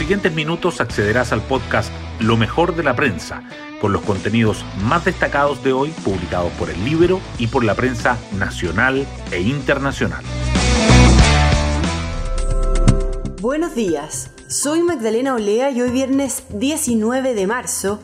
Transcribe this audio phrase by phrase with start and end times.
[0.00, 3.42] siguientes minutos accederás al podcast Lo mejor de la prensa,
[3.82, 8.16] con los contenidos más destacados de hoy publicados por el Libro y por la prensa
[8.38, 10.24] nacional e internacional.
[13.42, 18.00] Buenos días, soy Magdalena Olea y hoy viernes 19 de marzo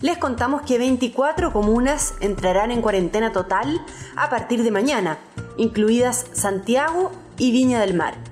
[0.00, 5.18] les contamos que 24 comunas entrarán en cuarentena total a partir de mañana,
[5.56, 8.29] incluidas Santiago y Viña del Mar.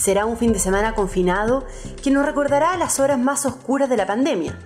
[0.00, 1.66] Será un fin de semana confinado
[2.02, 4.58] que nos recordará las horas más oscuras de la pandemia.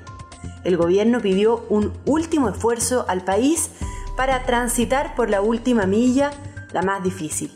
[0.62, 3.70] El gobierno pidió un último esfuerzo al país
[4.16, 6.30] para transitar por la última milla,
[6.72, 7.52] la más difícil.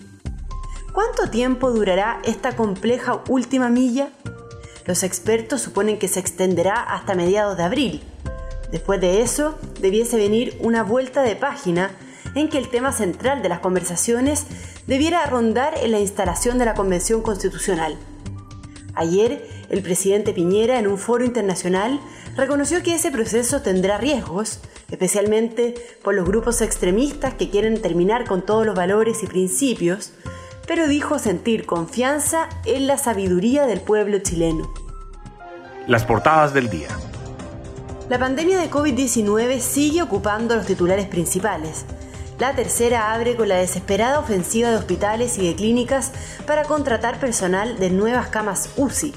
[0.92, 4.08] ¿Cuánto tiempo durará esta compleja última milla?
[4.84, 8.02] Los expertos suponen que se extenderá hasta mediados de abril.
[8.72, 11.92] Después de eso, debiese venir una vuelta de página
[12.38, 14.46] en que el tema central de las conversaciones
[14.86, 17.96] debiera rondar en la instalación de la Convención Constitucional.
[18.94, 22.00] Ayer, el presidente Piñera, en un foro internacional,
[22.36, 28.44] reconoció que ese proceso tendrá riesgos, especialmente por los grupos extremistas que quieren terminar con
[28.44, 30.12] todos los valores y principios,
[30.66, 34.72] pero dijo sentir confianza en la sabiduría del pueblo chileno.
[35.86, 36.88] Las portadas del día.
[38.08, 41.84] La pandemia de COVID-19 sigue ocupando los titulares principales.
[42.38, 46.12] La tercera abre con la desesperada ofensiva de hospitales y de clínicas
[46.46, 49.12] para contratar personal de nuevas camas UCI.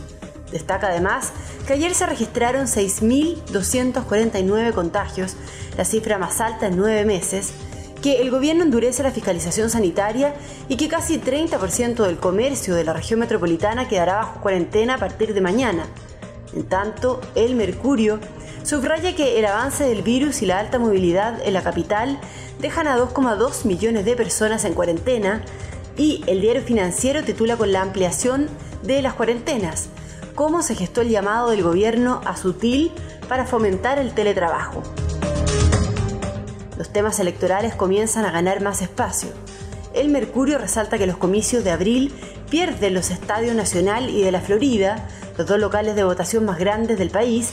[0.51, 1.31] Destaca además
[1.67, 5.35] que ayer se registraron 6.249 contagios,
[5.77, 7.53] la cifra más alta en nueve meses,
[8.01, 10.33] que el gobierno endurece la fiscalización sanitaria
[10.67, 15.35] y que casi 30% del comercio de la región metropolitana quedará bajo cuarentena a partir
[15.35, 15.85] de mañana.
[16.55, 18.19] En tanto, el Mercurio
[18.63, 22.19] subraya que el avance del virus y la alta movilidad en la capital
[22.59, 25.43] dejan a 2,2 millones de personas en cuarentena
[25.97, 28.47] y el diario financiero titula con la ampliación
[28.83, 29.89] de las cuarentenas,
[30.35, 32.91] cómo se gestó el llamado del gobierno a Sutil
[33.27, 34.83] para fomentar el teletrabajo.
[36.77, 39.29] Los temas electorales comienzan a ganar más espacio.
[39.93, 42.13] El Mercurio resalta que los comicios de abril
[42.49, 45.07] pierden los estadios Nacional y de la Florida,
[45.37, 47.51] los dos locales de votación más grandes del país,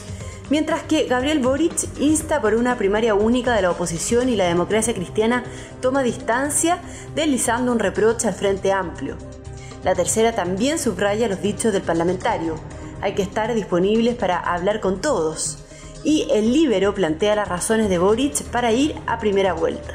[0.49, 4.93] mientras que Gabriel Boric insta por una primaria única de la oposición y la democracia
[4.93, 5.43] cristiana
[5.81, 6.79] toma distancia,
[7.15, 9.17] deslizando un reproche al Frente Amplio.
[9.83, 12.55] La tercera también subraya los dichos del parlamentario.
[13.01, 15.59] Hay que estar disponibles para hablar con todos.
[16.03, 19.93] Y el Libero plantea las razones de Boric para ir a primera vuelta.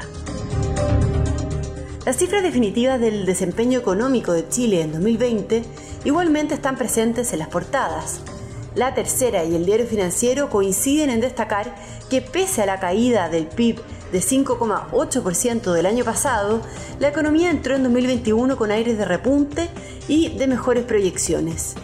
[2.05, 5.63] Las cifras definitivas del desempeño económico de Chile en 2020
[6.03, 8.21] igualmente están presentes en las portadas.
[8.75, 11.73] La tercera y el diario financiero coinciden en destacar
[12.09, 13.79] que pese a la caída del PIB
[14.11, 16.61] de 5,8% del año pasado,
[16.99, 19.69] la economía entró en 2021 con aires de repunte
[20.09, 21.75] y de mejores proyecciones.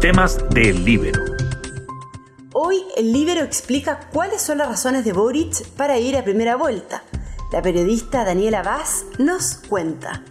[0.00, 1.22] Temas del Libero.
[2.52, 7.04] Hoy el Libero explica cuáles son las razones de Boric para ir a primera vuelta.
[7.52, 10.22] La periodista Daniela Vaz nos cuenta.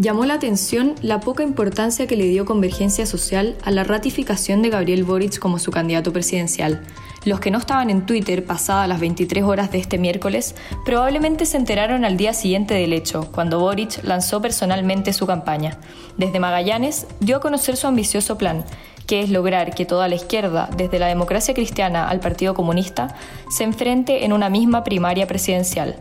[0.00, 4.70] Llamó la atención la poca importancia que le dio Convergencia Social a la ratificación de
[4.70, 6.80] Gabriel Boric como su candidato presidencial.
[7.26, 10.54] Los que no estaban en Twitter pasadas las 23 horas de este miércoles
[10.86, 15.76] probablemente se enteraron al día siguiente del hecho, cuando Boric lanzó personalmente su campaña.
[16.16, 18.64] Desde Magallanes dio a conocer su ambicioso plan,
[19.06, 23.16] que es lograr que toda la izquierda, desde la democracia cristiana al Partido Comunista,
[23.50, 25.96] se enfrente en una misma primaria presidencial.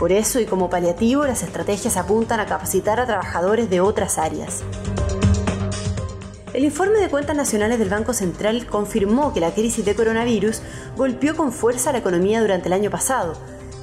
[0.00, 4.62] Por eso y como paliativo, las estrategias apuntan a capacitar a trabajadores de otras áreas.
[6.54, 10.62] El informe de cuentas nacionales del Banco Central confirmó que la crisis de coronavirus
[10.96, 13.34] golpeó con fuerza la economía durante el año pasado.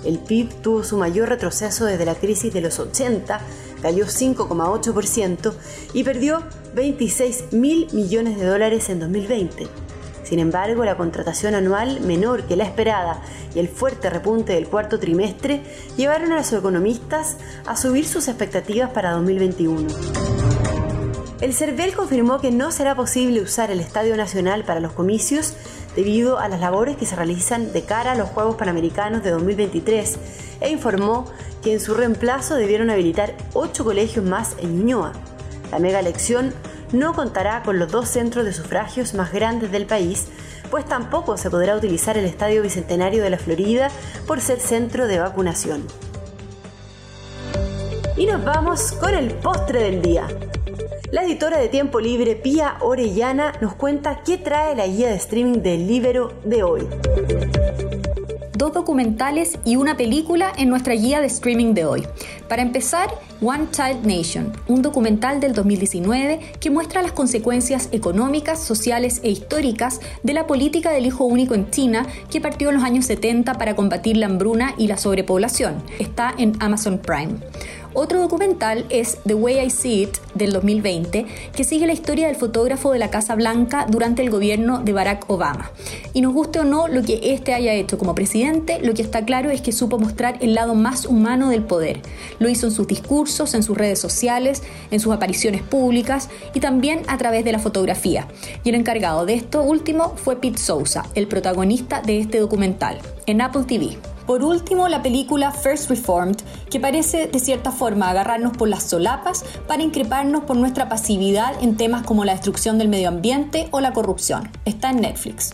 [0.04, 3.40] El PIB tuvo su mayor retroceso desde la crisis de los 80,
[3.84, 5.54] cayó 5,8%
[5.94, 6.42] y perdió
[6.74, 9.68] 26 mil millones de dólares en 2020.
[10.28, 13.22] Sin embargo, la contratación anual menor que la esperada
[13.56, 15.62] y el fuerte repunte del cuarto trimestre
[15.96, 19.88] llevaron a los economistas a subir sus expectativas para 2021.
[21.40, 25.54] El CERVEL confirmó que no será posible usar el Estadio Nacional para los comicios
[25.96, 30.18] debido a las labores que se realizan de cara a los Juegos Panamericanos de 2023
[30.60, 31.26] e informó
[31.64, 35.14] que en su reemplazo debieron habilitar ocho colegios más en Ñuñoa.
[35.72, 36.54] La mega elección
[36.92, 40.28] no contará con los dos centros de sufragios más grandes del país,
[40.70, 43.90] pues tampoco se podrá utilizar el Estadio Bicentenario de la Florida
[44.26, 45.86] por ser centro de vacunación.
[48.16, 50.28] Y nos vamos con el postre del día.
[51.12, 55.62] La editora de Tiempo Libre, Pía Orellana, nos cuenta qué trae la guía de streaming
[55.62, 56.88] del Libero de hoy.
[58.58, 62.08] Dos documentales y una película en nuestra guía de streaming de hoy.
[62.50, 63.08] Para empezar,
[63.40, 70.02] One Child Nation, un documental del 2019 que muestra las consecuencias económicas, sociales e históricas
[70.24, 73.76] de la política del hijo único en China que partió en los años 70 para
[73.76, 75.84] combatir la hambruna y la sobrepoblación.
[76.00, 77.36] Está en Amazon Prime.
[77.94, 81.26] Otro documental es The Way I See It del 2020,
[81.56, 85.30] que sigue la historia del fotógrafo de la Casa Blanca durante el gobierno de Barack
[85.30, 85.72] Obama.
[86.14, 89.26] Y nos guste o no lo que este haya hecho como presidente, lo que está
[89.26, 92.02] claro es que supo mostrar el lado más humano del poder.
[92.40, 97.02] Lo hizo en sus discursos, en sus redes sociales, en sus apariciones públicas y también
[97.08, 98.28] a través de la fotografía.
[98.64, 103.42] Y el encargado de esto último fue Pete Souza, el protagonista de este documental, en
[103.42, 103.98] Apple TV.
[104.28, 106.36] Por último, la película First Reformed,
[106.70, 111.78] que parece de cierta forma agarrarnos por las solapas para increparnos por nuestra pasividad en
[111.78, 114.52] temas como la destrucción del medio ambiente o la corrupción.
[114.66, 115.52] Está en Netflix.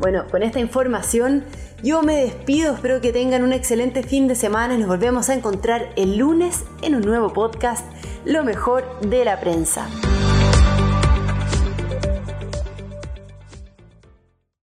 [0.00, 1.44] Bueno, con esta información
[1.82, 5.34] yo me despido, espero que tengan un excelente fin de semana y nos volvemos a
[5.34, 7.86] encontrar el lunes en un nuevo podcast,
[8.26, 9.88] Lo mejor de la prensa.